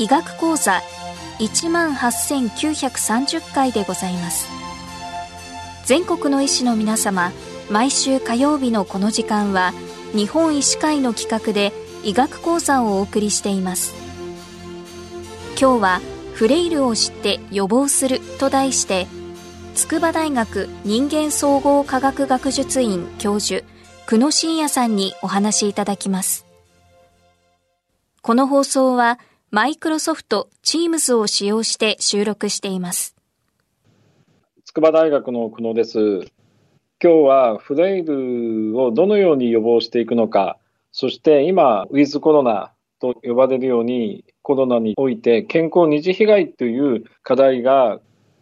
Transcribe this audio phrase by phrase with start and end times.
[0.00, 0.80] 医学講座
[1.38, 4.48] 一万八千九百三十回でございます。
[5.84, 7.32] 全国の医師の皆様
[7.70, 9.72] 毎週火曜日のこの時間は
[10.14, 11.72] 日本医師会の企画で
[12.04, 13.94] 医学講座をお送りしています
[15.60, 16.00] 今日は
[16.34, 19.06] フレイルを知って予防すると題して
[19.74, 23.64] 筑波大学人間総合科学学術院教授
[24.06, 26.46] 久野真也さんにお話しいただきます
[28.22, 29.18] この放送は
[29.50, 33.16] マイクロソフト Teams を使用して収録しています。
[34.66, 35.98] 筑波大学の久野です。
[35.98, 36.28] 今
[37.00, 40.58] 日はフレイルをどのように予防していくのか、
[41.00, 48.00] そして今、ウィズコロナと呼ばれるように、コロナにおいて健康二次被害という課題が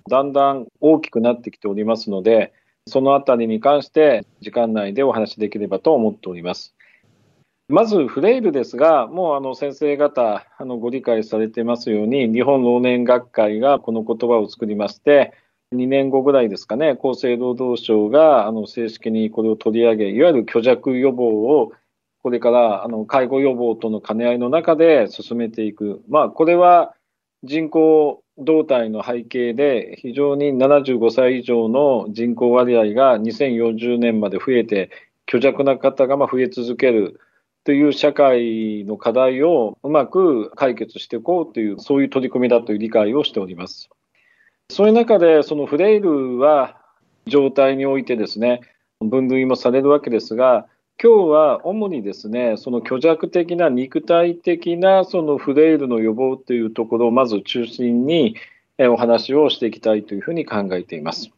[0.08, 2.55] だんだん大きくなってきておりますので、
[2.86, 6.75] そのあたりに関して時間内でお話しできればと思っております。
[7.69, 15.34] まずフレイルですが、もうあの先生方あのご理解されてますように、日本老年学会がこの言葉を作りまして、
[15.75, 21.73] 2年後ぐらいですかね、厚生労働省があの正式にこれを取り上げ、いわゆる虚弱予防を
[22.27, 26.92] これからあの介護予防との兼ね合いの中で進めていく、まあ、これは
[27.44, 34.91] 人口動態の背景で、非常に75歳以上の人口割合が2040年まで増えて、
[35.30, 37.20] 虚弱な方がま増え続ける。
[37.62, 43.88] という社会の課題をうまく解決していこうという、そういう取り組みだという理解をしております。
[44.68, 46.77] そういう中で、そのフレイルは
[47.27, 48.62] 状態においてですね、
[49.00, 50.66] 分類もされるわけですが、
[50.98, 58.34] 今日は主にですね、その虚弱的な肉体的なそのフレイルの予防というところをまず中心に
[58.78, 61.30] お話をしていきたいというふうに考えています。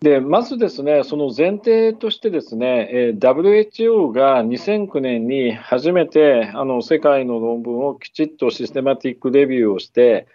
[0.00, 10.28] でまずですね、その前提としてですね、WHO が2009年に初めてあの世界の論文をきちっとシステマティックレビューをして、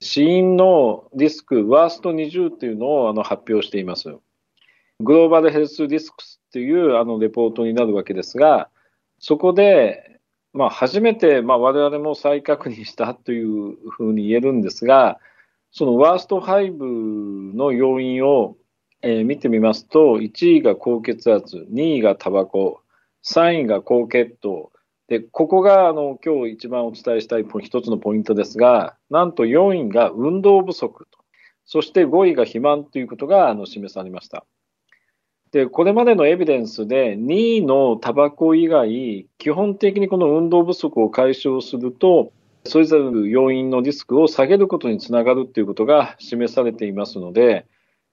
[0.00, 4.08] 死因のリスク、ワースト20というのをあの発表しています。
[5.00, 8.68] グローバルヘルスリスクスというあのレポートになるわけですが、
[9.18, 10.20] そこで、
[10.52, 15.18] まあ、初めて、まあ、我々も再確認したというふうに言えるんですが、
[15.70, 18.56] そのワースト5の要因を
[19.02, 22.80] えー、見てみますと、1位が高血圧、2位がタバコ、
[23.24, 24.72] 3位が高血糖。
[25.06, 31.18] で、ここがあの今日一番お伝えしたい一つのポイントですが、なんと4位が運動不足と、
[31.64, 34.44] そして5位が肥満ということがあの示されました。
[35.50, 42.32] で、これまでのエビデンスで2位のタバコ以外、基本的にこの運動不足を解消すると、
[42.64, 47.66] それぞれの要因のリスクを下げることにつながるということが示されていますので、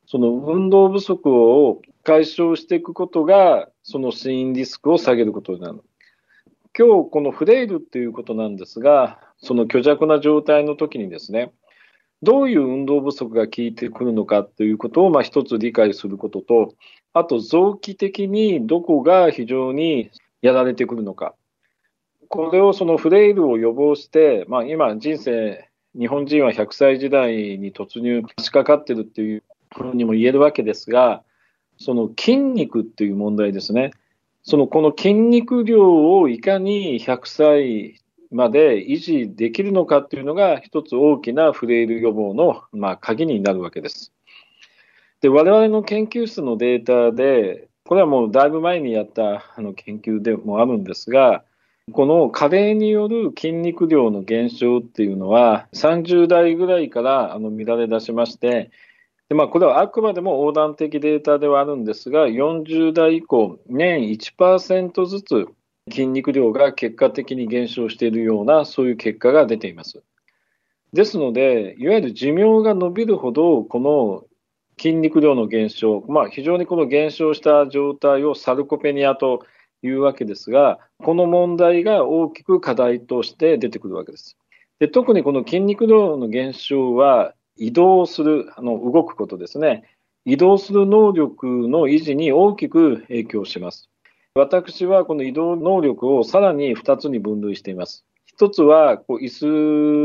[0.07, 5.81] その運動不足を解消していくことが、その死因リスクを下げることになる。
[6.77, 11.51] 今日このフレイルっていうことなんですが、その虚弱な状態の時にですね、
[12.25, 16.73] どういう運動不足が効いてくるのかということを、まあ、一つ理解することと、
[17.13, 20.09] あと臓器的にどこが非常に
[20.41, 21.35] やられてくるのか。
[22.27, 29.43] これをそのフレイルを予防して、まあ、今人生、日本人は100歳時代に突入しかかってるっていう
[29.93, 31.23] にも言えるわけですが、
[31.77, 33.91] その筋肉っていう問題ですね。
[34.41, 44.11] そのこの筋肉量をいかに100歳まで維持できるのかっていうのが一つ大きなフレイル予防のまあ鍵になるわけです。
[45.21, 51.43] で、我々の研究室のデータで、これはもうだいぶ前にやったあの研究でもあるんですが、
[51.91, 58.71] この加齢による筋肉量の減少っていうのは30代ぐらいからあの見られ出しまして、
[59.29, 65.47] でまあ、これはあくまでも横断的データではあるんですが、40代以降、年1%ずつ
[65.91, 70.01] 筋肉量が結果的に減少しているような、そういう結果が出ています。
[70.93, 74.25] ですので、いわゆる寿命が伸びるほど、この
[74.77, 79.45] 筋肉量の減少、まあ、非常にこの減少した状態をサルコペニアと
[79.83, 84.37] いうわけですが、この問題が大きく課題として出てくるわけです。
[84.79, 89.83] で特にこの筋肉量の減少は、移動する、あの動くことですね、
[90.25, 93.89] 移動する能力の維持に大きく影響します。
[94.37, 98.03] 私はこの移動能力をさらに2つに分類しています。
[98.25, 99.29] 一つは、こう椅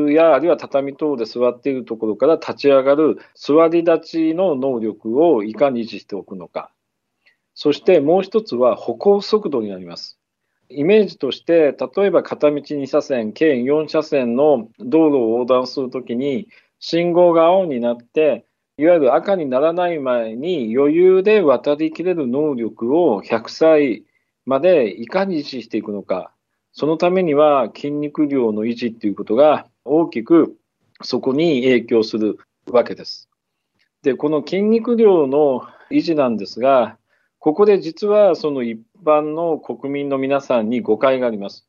[0.07, 4.01] 子やあるいは畳等で座っているところから立ち上がる座り立
[4.31, 6.71] ちの能力をいかに維持しておくのか。
[7.55, 10.17] そしてもう一つは歩行速度になります。
[10.69, 16.47] イメージとして、例えば片道2車線、計4車線の道路を横断するときに、
[16.79, 18.45] 信号が青になって、
[18.79, 24.05] いわゆる赤にならない前に余裕で渡りきれる能力を100歳
[24.47, 26.33] までいかに維持していくのか、
[26.73, 30.57] そのためには筋肉量の維持っていうことが大きく
[31.03, 32.39] そこに影響する
[32.71, 33.29] わけです。
[34.03, 36.97] で、この筋肉量の維持なんですが、
[37.39, 41.67] ここで実はその一般の国民の皆さんに誤解があります。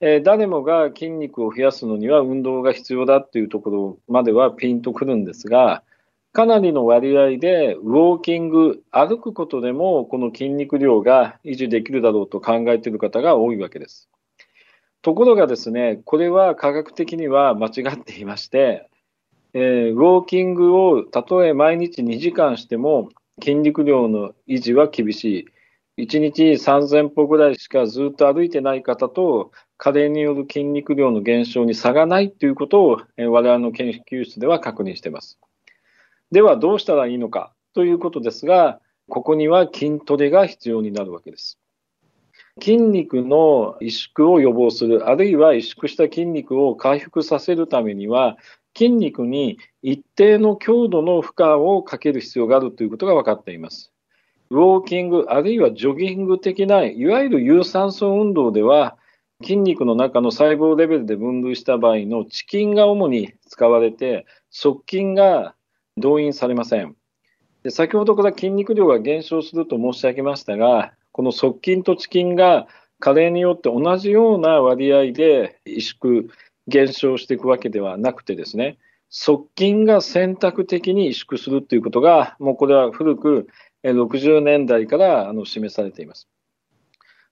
[0.00, 5.82] えー、誰もが筋肉を増やすのには運動が必要だっていうところまではピンとくるんですが、
[6.32, 14.08] かなりの割合でウォーキング、歩くことでもこの筋肉量が維持できるだろうと考えている方が多いわけです。
[15.02, 18.88] ところがですね、これは科学的には間違っていまして、
[19.54, 23.08] えー、ウォーキングをたとえ毎日2時間しても
[23.40, 25.46] 筋肉量の維持は厳し
[25.98, 26.04] い。
[26.04, 35.40] 1日3000歩ぐらいしかずっと歩いてない方と、加齢による筋肉量の減少に差がないということを、えー、我々の研究室では確認しています。
[36.32, 41.58] ではどうしたらいいのかということですが、ここには筋トレが必要になるわけです。
[42.60, 48.36] 筋肉の萎縮を予防する、あるいは萎縮した筋肉を回復させるためには、
[48.76, 53.92] 筋肉に一定の強度の負荷をかける必要があるということが分かっています。
[54.50, 58.96] ウォーキング、あるいはジョギング的な、いわゆる有酸素運動では、
[59.42, 65.54] 筋肉の中の細胞レベルで分類した場合の遅筋が主に使われて、側筋が
[66.00, 66.96] 動員されません。
[67.62, 72.66] で先ほどから筋肉量が減少すると申し上げましたが、この側筋と遅筋が
[72.98, 76.24] 加齢によって同じような割合で萎縮、
[76.68, 78.78] 減少していくわけではなくてですね、
[79.10, 83.48] 側筋が選択的に萎縮するということが、もうこれは古く
[83.84, 86.28] 60年代からあの示されています。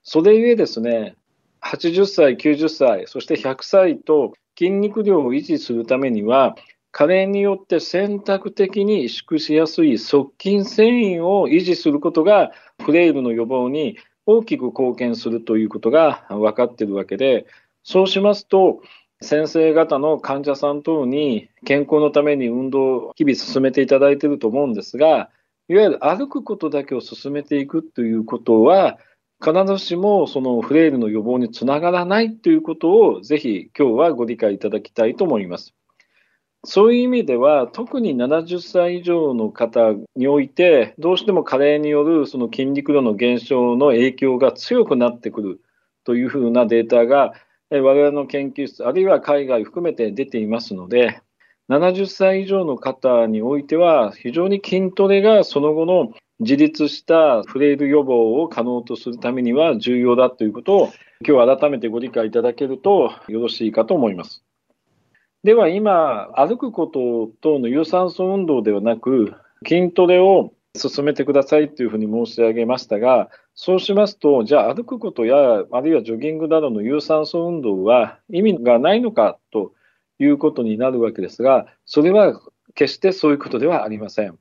[0.03, 1.15] それゆえですね、
[1.61, 6.55] 80歳、90歳、そして100歳と筋肉量を維持するためには、
[6.91, 12.51] 加齢によって選択的に萎縮しやすい側筋繊維を維持することが
[12.83, 17.47] フレイルの予防に大きく貢献するということが分かっているわけで、
[17.83, 18.81] そうしますと、
[19.21, 25.29] 先生方の患者さん等に健康のために運動を日々進めていただいていると思うんですが、
[25.67, 28.97] いわゆる歩くことだけを進めていくということは、
[29.43, 35.73] 必ずしもそのフレイルの予防につながらないということをぜひ今日はご理解いただきたいと思います。
[36.65, 45.61] そういう意味では、特に70歳以上の方において、どうしても加齢によるその筋肉量の減少の影響が強くなってくる
[46.03, 47.33] というふうなデータが、
[47.71, 51.21] 我々の研究室、あるいは海外含めて出ていますので、
[51.69, 60.89] 70歳以上の方においては、非常に筋トレがその後の自立したフレイル予防を可能とするためには重要だということを、
[61.25, 64.43] 今日改めてご理解いただけるとよろしいかと思います。
[65.43, 69.33] では今、歩くこと等の有酸素運動ではなく、
[69.65, 79.71] 筋トレを進めてくださいというふうに申し上げましたが、そうしますと、じゃあ歩くことや、あるいはジョギングなどの有酸素運動は意味がないのかと
[80.19, 82.41] いうことになるわけですが、それは
[82.75, 84.37] 決してそういうことではありません。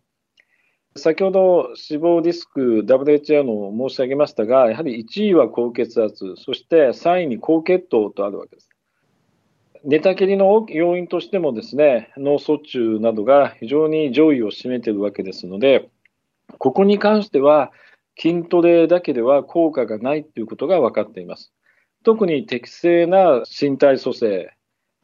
[0.97, 8.68] 先ほど死亡リスク WHO の申し上げましたが、やはり1位は高血圧、そして3位に高血糖とあるわけです。
[9.85, 15.88] 寝たきりの要因としてもですね、脳卒中などが非常に上位を占めているわけですので、
[16.58, 17.73] ここに関しては
[18.18, 21.52] 筋トレだけでは効果がないということが分かっています。
[22.04, 24.56] 特に適正な身体組成、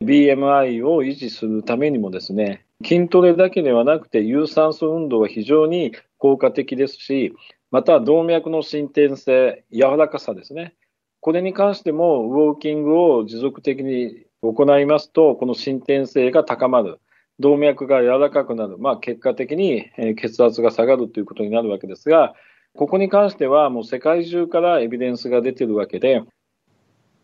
[0.03, 7.35] BMI を維持するためにもですね、筋トレだけではなくて有酸素運動は非常に効果的ですし、
[7.71, 10.75] また動脈の伸展性、柔らかさですね。
[11.21, 17.01] これに関してもウォーキングを持続的に行いますと、この進展性が高まる、
[17.41, 22.35] 動脈が柔らかくなる、まあ、結果的に血圧が下がるということになるわけですが、
[22.75, 26.23] ここに関してはもう世界中からエビデンスが出てるわけで、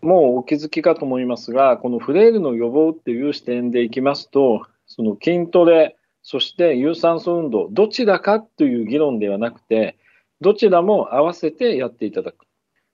[0.01, 9.99] もうお気づきかと思いますが、このフレイルの予防っていう視点でいきますと、その筋トレ、そして有酸素運動、どちらかという議論ではなくて、
[10.41, 12.47] どちらも合わせてやっていただく。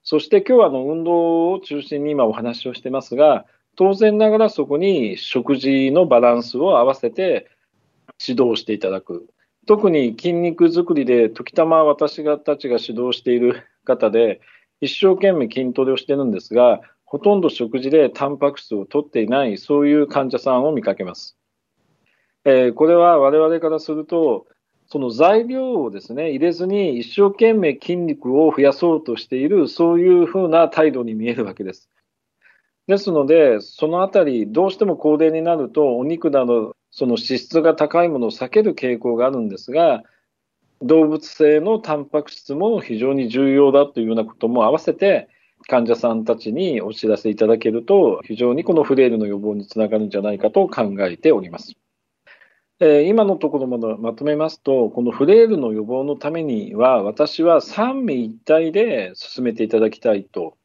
[0.02, 3.45] そして今日はあの運動を中心に今お話をしてますが、
[3.76, 7.49] 当然ながらそこに食事のバランスを合わせて
[8.26, 9.28] 指導していただく。
[9.66, 14.40] 特に筋肉作りで時たま私がたちが指導している方で
[14.80, 21.37] 一生懸命筋トレをしてるんですが、ほとんど食事でタンパク質を取っていない、そういう患者さんを見かけます。
[22.45, 24.47] えー、これは我々からすると、
[24.88, 31.90] その材料をですね、入れずに一生懸命筋肉を増やそうとしている、そういうふうな態度に見えるわけです。
[32.87, 40.05] ですので、そのあたり、どうしても高齢になると、お肉など、その脂質が高いものを避ける傾向があるんですが、
[40.83, 45.28] 動物性のタンパク質も非常に重要だというようなことも合わせて、
[45.69, 51.75] 患者さんたちにお知らせいただけると、非常にこのフレイルの予防につながるんじゃないかと考えております。
[52.78, 60.57] え今のところままとめますと、このフレイルの予防のためには、私は三位一体で進めていただきたいと。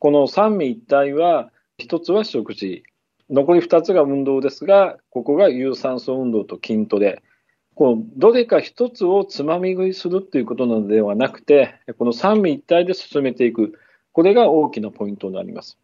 [0.00, 2.84] この三位一体は、一つは食事、
[3.28, 7.22] 残り二つが運動ですが、ここが有酸素運動と筋トレ。
[7.74, 13.78] こうどれか一つをつまみ食いするということなのではなくて、この三位一体で進めていく。
[14.12, 15.78] これが大きなポイントになります。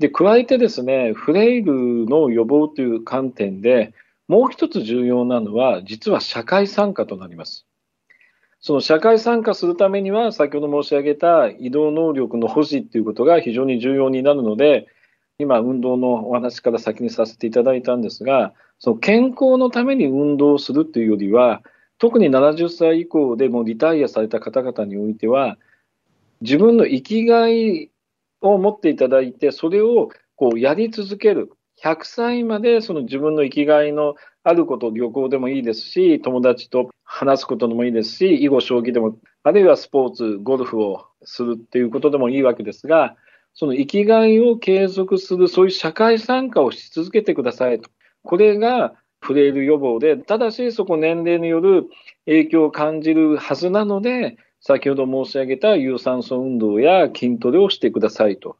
[0.00, 3.94] で、加えてですね、フレイルの予防という観点で、
[4.26, 7.67] もう一つ重要なのは、実は社会参加となります。
[8.60, 14.88] その社会参加するためには、先ほど申し上げた移動能力の保持ということが非常に重要になるので、
[15.38, 21.62] 今、運動のお話から先にさせていただいたんですが、その健康のために運動するというよりは、
[21.98, 25.56] 特に70歳以降でもリタイアされた方々においては、
[26.40, 27.90] 自分の生きがい
[28.40, 43.16] を持っていただいて、それをこうやり続ける、100歳までその自分の生きがいのあること、旅行でもいいですし、友達と話すことでもいいですし、囲碁将棋でも、あるいはスポーツ、ゴルフをするっていうことでもいいわけですが、
[43.54, 47.90] その生きがいを継続する、そういう社会参加をし続けてくださいと。
[48.22, 51.86] これがフレイル予防で、ただしそこ年齢による
[52.26, 58.56] 影響を感じるはずなので、先ほど申し上げた有酸素運動や筋トレをしてくださいと。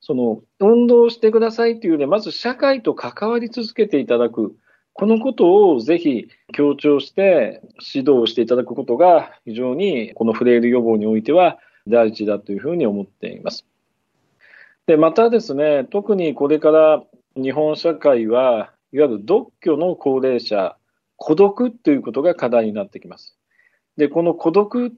[0.00, 4.56] その運動してくださいというね、まず社会と関わり続けていただく、
[4.92, 7.62] このことをぜひ強調して
[7.94, 13.66] 指導していただくことが非常にこのフレイル予防においては大事だというふうに思っています。
[14.86, 17.02] で、またですね、特にこれから
[17.36, 20.76] 日本社会は、いわゆる独居の高齢者、
[21.16, 23.36] 孤独ということが課題になってきます。
[23.96, 24.92] で、この孤独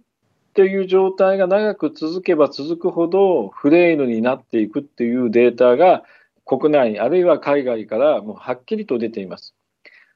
[0.52, 6.04] っていう状態が長く続けば続くほどフレイルになっていくっていうデータが
[6.44, 9.54] 国内あるいは海外からもうはっきりと出ています。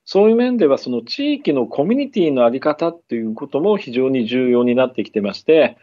[0.05, 5.79] そういう面ではその地域のコミュニティのあり方っていうことも非常に重要になってきてまして、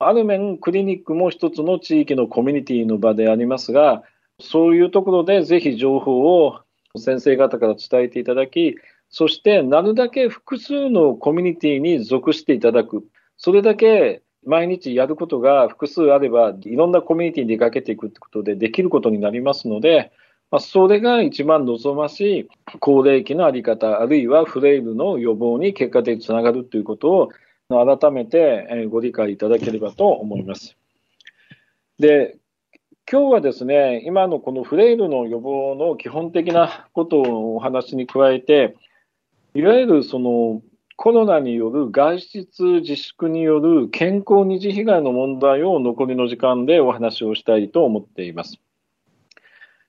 [0.00, 4.02] ある面クリニックも一つの地域のコミュニティの場でありますが、
[4.40, 6.60] そういうところでぜひ情報を
[6.98, 8.74] 先生方から伝えていただき、
[9.10, 13.06] そしてなるだけ複数のコミュニティに属していただく。
[13.44, 20.12] それだけ毎日やることが複数あれば、いろんなコミュニティに出かけていくってことでできることになりますので、
[20.52, 27.30] まあ、それが一番望ましい高齢期のあり方、あるいはフレイルの予防に結果的につながるということを
[27.68, 30.76] 改めてご理解いただければと思います。
[31.98, 32.36] で、
[33.10, 38.76] 今日はですね、今のこのフレイルの予防の基本的なことをお話に加えて、
[39.54, 40.62] いわゆるその
[40.96, 48.58] コロナによる外出自粛による健康二次被害の問題を残りの時間でお話をしたいと思っています。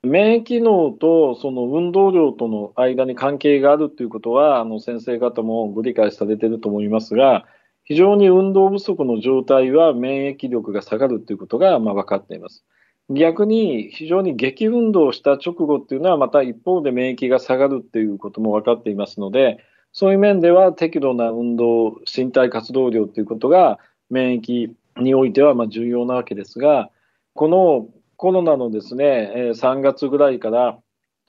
[0.04, 7.46] 免疫機能とその運動量との間に関係があるということは、あの先生方もご理解されていると思いますが、
[7.86, 12.66] 非常に運動不足の状態は免疫力が下がるということがまあ分かっています。
[13.10, 19.58] 逆に非常に激運動した直後っていうのはまた一方で免疫が下がるっていうことも分かっていますので、
[19.94, 26.90] そういう面では適度な運動、身体活動量ということが免疫においてはま重要なわけですが、
[27.36, 30.80] このコロナのですね、3月ぐらいから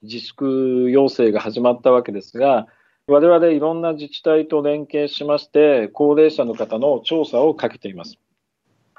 [0.02, 2.66] 自粛要請が始まったわけですが、
[3.06, 8.16] 我々いろんな自治体と連携しまして、高齢者の方の調査をかけています。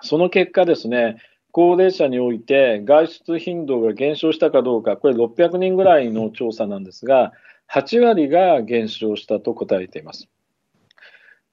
[0.01, 1.17] その結果ですね、
[1.51, 7.31] 高齢者において外出頻度が減少したかどうか、これ600人ぐらいの調査なんですが、
[7.71, 10.27] 8割が減少したと答えています。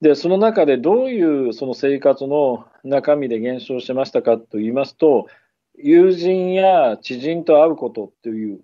[0.00, 5.26] で、その中でどういうその生活の中身で減少しましたかと言いますと、
[5.78, 8.60] 友人や知人と会うことという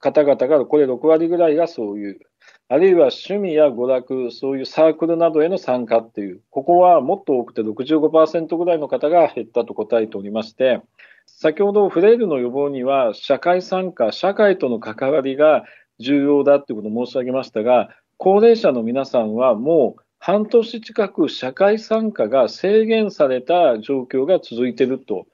[0.00, 2.20] 方々が、これ6割ぐらいがそういう、
[2.68, 10.80] あるいは趣味や娯楽、そういうサークルなどへの参加っていう、ここはもっと多くて65%ぐらいの方が減ったと答えておりまして、
[11.26, 15.64] 先ほどフレイルの予防には社会参加、社会との関わりが
[15.98, 25.26] 重要だということを申し上げましたが、高齢者の皆さんはもう半年近く社会参加が制限された状況が続いていると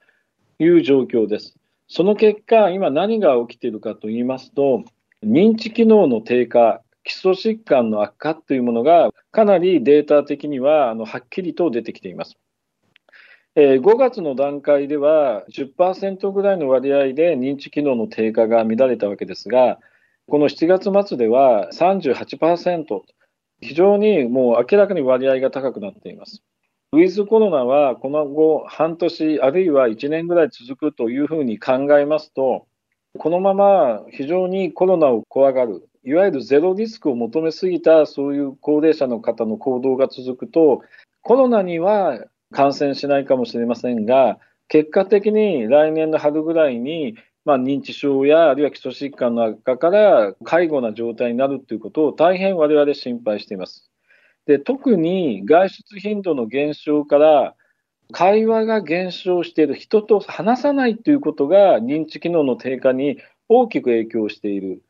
[0.59, 1.55] いう状況です。
[1.87, 4.83] その結果、今何が起きているかと言いますと、
[5.23, 12.37] 認知機能の低下、基礎疾患の悪化というものがかなりデータ的にはあのはっきりと出てきています。
[13.55, 19.79] えー、5月の段階では10%ぐらいの割合で認知機能の低下が見られたわけですが、
[20.27, 23.01] この7月末では38%、
[23.61, 26.43] 非常にもう明らかに割合が高くなっています。
[26.93, 32.67] ウィズコロナはこの後半年あるいは1年ぐらい続くというふうに考えますと、
[33.17, 40.81] このまま非常にコロナを怖がる、いわゆるゼロリスクを求めすぎたそういう高齢者の方の行動が続くと、
[41.21, 42.19] コロナには
[42.51, 44.37] 感染しないかもしれませんが、
[44.67, 47.15] 結果的に来年の春ぐらいに、
[47.45, 53.89] まあ、認知症やあるいは基礎疾患の悪化から介護な状態になるということを大変我々心配しています。
[54.45, 57.55] で特に外出頻度の減少から
[58.11, 63.17] 会話が減少している人と話さないということが認知機能の低下に
[63.49, 64.81] 大きく影響している。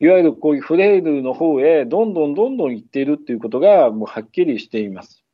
[0.00, 5.24] いわゆるこういうフレイルの方へどんどんどんどん行っているということがもうはっきりしています。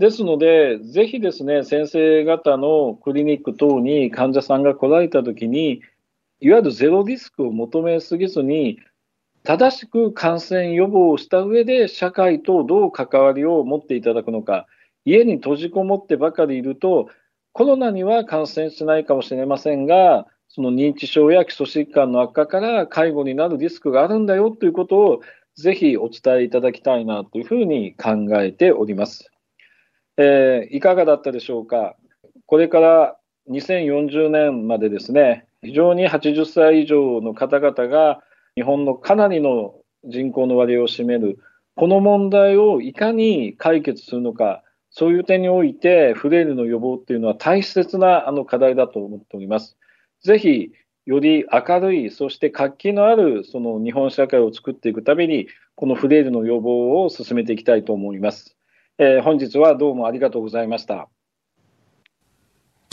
[0.00, 5.82] ですので、ぜひですね、先生方のクリニック等に患者さんが来られたときに、
[6.40, 8.78] いわゆるゼロリスクを求めすぎずに、
[9.42, 14.66] 正しく感染予防をした上で、社会とどう関わりを持っていただくのか、
[15.04, 17.10] 家に閉じこもってばかりいると、
[17.52, 25.20] コロナには感染しないかもしれませんが、その認知症や基礎疾患の悪化から介護になるリスクがあるんだよということを、
[25.56, 29.30] ぜひお伝えいただきたいなというふうに考えております。
[30.22, 31.96] えー、いかがだったでしょうか？
[32.44, 33.16] これから
[33.48, 38.20] 2040年までですね、非常に80歳以上の方々が
[38.54, 41.38] 日本のかなりの人口の割合を占める、
[41.74, 49.78] この問題をいかに解決するのか、そういう点において、フレイルの予防っていうのは大切なあの課題だと思っております。
[50.22, 50.72] ぜひ、
[51.06, 55.46] より明るい、そして活気のあるその日本社会を作っていくために、
[55.76, 58.59] このフレイルの予防を進めていきたいと思います。
[59.02, 61.08] えー、本日はどうもありがとうございました。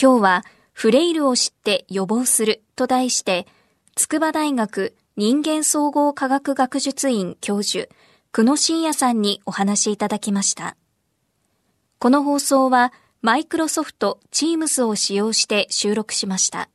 [0.01, 3.45] 今日は、フレイルを知って予防すると題して、
[3.93, 7.89] 筑波大学人間総合科学学術院教授、
[8.31, 10.77] 久野真也さんにお話いただきました。
[11.99, 16.69] この放送は、マイクロソフト Teams を使用して収録しました。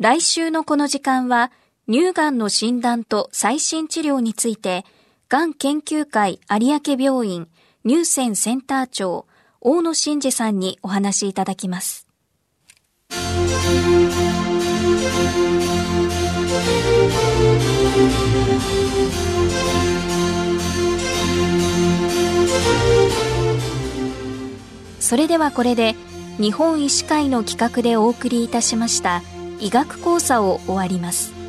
[0.00, 1.52] 来週のこの時間は、
[1.90, 4.86] 乳がんの診断と最新治療について、
[5.28, 7.48] がん研究会有明病院
[7.84, 9.26] 乳腺センター長、
[9.60, 12.06] 大野真二さんにお話いただきます。
[25.00, 25.96] それではこれで
[26.38, 29.22] 日本医師会の企画でお送りいたしました
[29.58, 31.41] 医学講座を終わります。